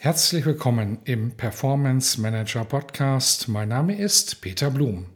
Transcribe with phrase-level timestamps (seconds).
[0.00, 3.48] Herzlich willkommen im Performance Manager Podcast.
[3.48, 5.06] Mein Name ist Peter Blum.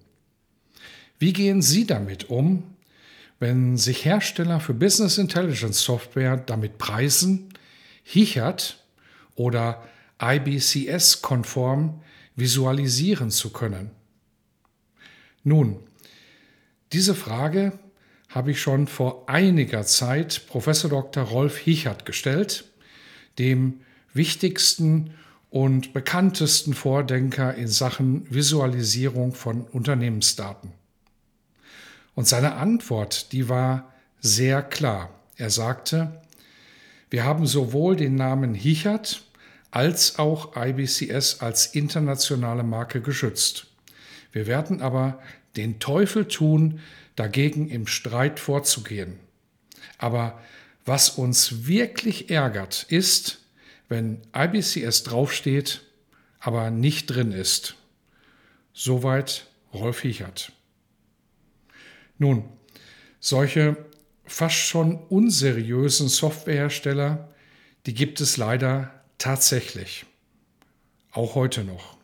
[1.21, 2.65] Wie gehen Sie damit um,
[3.39, 7.55] wenn sich Hersteller für Business Intelligence Software damit preisen,
[8.03, 8.85] Hichert
[9.37, 9.87] oder
[10.21, 12.03] IBCS-konform
[12.35, 13.93] visualisieren zu können?
[15.45, 15.79] Nun,
[16.93, 17.79] diese Frage
[18.31, 21.23] habe ich schon vor einiger Zeit Professor Dr.
[21.23, 22.65] Rolf Hichert gestellt,
[23.39, 23.83] dem
[24.15, 25.15] wichtigsten
[25.51, 30.73] und bekanntesten Vordenker in Sachen Visualisierung von Unternehmensdaten.
[32.15, 35.11] Und seine Antwort, die war sehr klar.
[35.37, 36.23] Er sagte,
[37.11, 39.25] wir haben sowohl den Namen Hichert
[39.71, 43.67] als auch IBCS als internationale Marke geschützt.
[44.33, 45.21] Wir werden aber
[45.57, 46.81] den Teufel tun,
[47.17, 49.19] dagegen im Streit vorzugehen.
[49.99, 50.41] Aber
[50.85, 53.42] was uns wirklich ärgert, ist,
[53.93, 55.83] wenn IBCS draufsteht,
[56.41, 57.77] aber nicht drin ist.
[58.73, 60.51] Soweit Rolf Hichert.
[62.17, 62.45] Nun,
[63.21, 63.77] solche
[64.25, 67.29] fast schon unseriösen Softwarehersteller,
[67.85, 70.07] die gibt es leider tatsächlich.
[71.11, 71.99] Auch heute noch.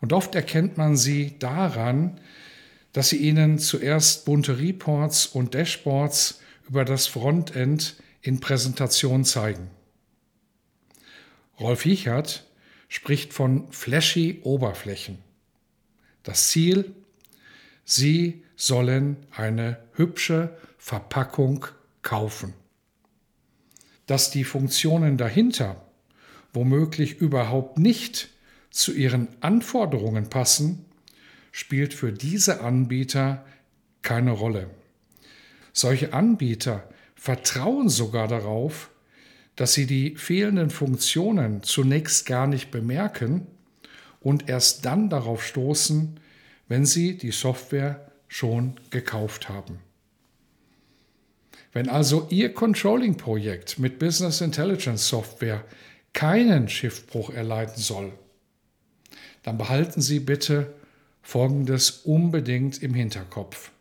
[0.00, 2.20] Und oft erkennt man sie daran,
[2.92, 9.68] dass sie ihnen zuerst bunte Reports und Dashboards über das Frontend in Präsentation zeigen.
[11.60, 12.46] Rolf Hichert
[12.88, 15.18] spricht von flashy Oberflächen.
[16.22, 16.94] Das Ziel,
[17.84, 21.66] Sie sollen eine hübsche Verpackung
[22.02, 22.54] kaufen.
[24.06, 25.84] Dass die Funktionen dahinter
[26.52, 28.28] womöglich überhaupt nicht
[28.70, 30.84] zu Ihren Anforderungen passen,
[31.52, 33.44] spielt für diese Anbieter
[34.02, 34.70] keine Rolle.
[35.72, 38.90] Solche Anbieter vertrauen sogar darauf,
[39.60, 43.46] dass sie die fehlenden Funktionen zunächst gar nicht bemerken
[44.18, 46.18] und erst dann darauf stoßen,
[46.68, 49.80] wenn sie die Software schon gekauft haben.
[51.74, 55.62] Wenn also Ihr Controlling-Projekt mit Business Intelligence Software
[56.14, 58.12] keinen Schiffbruch erleiden soll,
[59.42, 60.72] dann behalten Sie bitte
[61.20, 63.72] Folgendes unbedingt im Hinterkopf.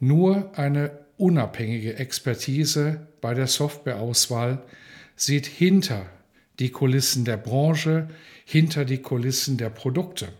[0.00, 4.60] Nur eine unabhängige Expertise bei der Softwareauswahl
[5.14, 6.06] sieht hinter
[6.58, 8.08] die Kulissen der Branche,
[8.44, 10.30] hinter die Kulissen der Produkte,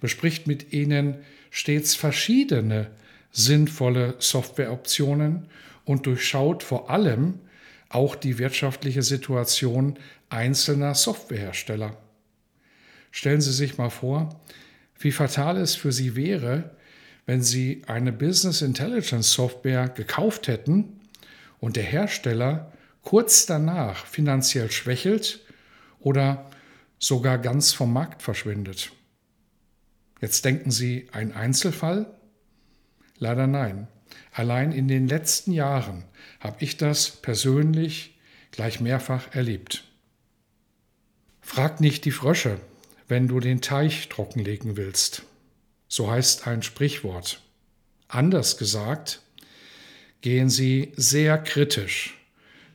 [0.00, 1.16] bespricht mit ihnen
[1.50, 2.92] stets verschiedene
[3.32, 5.48] sinnvolle Softwareoptionen
[5.84, 7.40] und durchschaut vor allem
[7.88, 11.96] auch die wirtschaftliche Situation einzelner Softwarehersteller.
[13.10, 14.40] Stellen Sie sich mal vor,
[15.00, 16.76] wie fatal es für Sie wäre,
[17.30, 20.98] wenn Sie eine Business Intelligence Software gekauft hätten
[21.60, 25.38] und der Hersteller kurz danach finanziell schwächelt
[26.00, 26.50] oder
[26.98, 28.90] sogar ganz vom Markt verschwindet.
[30.20, 32.12] Jetzt denken Sie, ein Einzelfall?
[33.18, 33.86] Leider nein.
[34.32, 36.02] Allein in den letzten Jahren
[36.40, 38.18] habe ich das persönlich
[38.50, 39.84] gleich mehrfach erlebt.
[41.40, 42.58] Frag nicht die Frösche,
[43.06, 45.22] wenn du den Teich trockenlegen willst.
[45.92, 47.42] So heißt ein Sprichwort.
[48.06, 49.22] Anders gesagt,
[50.20, 52.16] gehen Sie sehr kritisch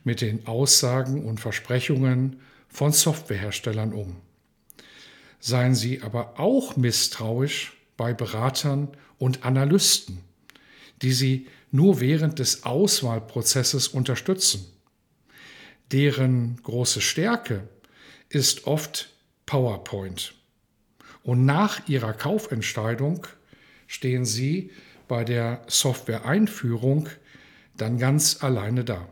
[0.04, 4.16] mit den Aussagen und Versprechungen von Softwareherstellern um.
[5.40, 10.20] Seien Sie aber auch misstrauisch bei Beratern und Analysten,
[11.00, 14.66] die Sie nur während des Auswahlprozesses unterstützen.
[15.90, 17.66] Deren große Stärke
[18.28, 19.08] ist oft
[19.46, 20.34] PowerPoint.
[21.26, 23.26] Und nach ihrer Kaufentscheidung
[23.88, 24.70] stehen sie
[25.08, 27.08] bei der Software-Einführung
[27.76, 29.08] dann ganz alleine da.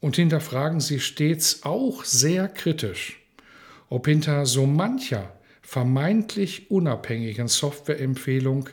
[0.00, 3.20] Und hinterfragen sie stets auch sehr kritisch,
[3.90, 5.32] ob hinter so mancher
[5.62, 8.68] vermeintlich unabhängigen Softwareempfehlung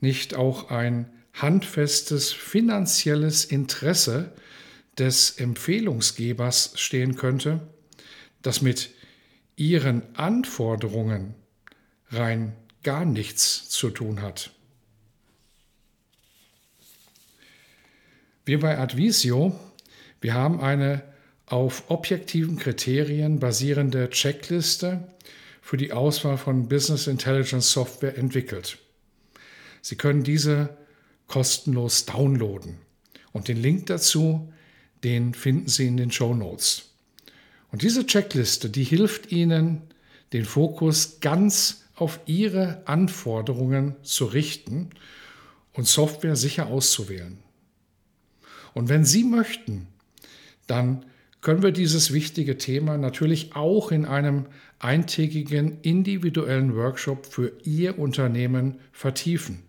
[0.00, 4.32] nicht auch ein handfestes finanzielles Interesse
[4.96, 7.60] des Empfehlungsgebers stehen könnte,
[8.40, 8.88] das mit
[9.60, 11.34] ihren Anforderungen
[12.08, 14.50] rein gar nichts zu tun hat.
[18.46, 19.54] Wir bei Advisio,
[20.22, 21.02] wir haben eine
[21.44, 25.06] auf objektiven Kriterien basierende Checkliste
[25.60, 28.78] für die Auswahl von Business Intelligence Software entwickelt.
[29.82, 30.78] Sie können diese
[31.26, 32.78] kostenlos downloaden
[33.32, 34.50] und den Link dazu,
[35.04, 36.89] den finden Sie in den Show Notes.
[37.72, 39.82] Und diese Checkliste, die hilft Ihnen,
[40.32, 44.90] den Fokus ganz auf Ihre Anforderungen zu richten
[45.72, 47.38] und Software sicher auszuwählen.
[48.74, 49.88] Und wenn Sie möchten,
[50.66, 51.04] dann
[51.40, 54.46] können wir dieses wichtige Thema natürlich auch in einem
[54.78, 59.62] eintägigen individuellen Workshop für Ihr Unternehmen vertiefen.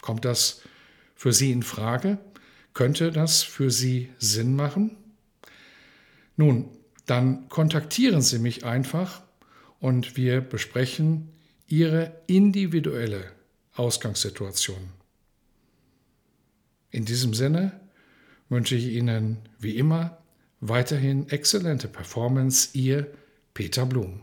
[0.00, 0.62] Kommt das
[1.14, 2.18] für Sie in Frage?
[2.74, 4.96] Könnte das für Sie Sinn machen?
[6.36, 6.68] Nun,
[7.06, 9.22] dann kontaktieren Sie mich einfach
[9.80, 11.28] und wir besprechen
[11.66, 13.32] Ihre individuelle
[13.74, 14.90] Ausgangssituation.
[16.90, 17.80] In diesem Sinne
[18.48, 20.18] wünsche ich Ihnen wie immer
[20.60, 23.10] weiterhin exzellente Performance, Ihr
[23.54, 24.20] Peter Blum.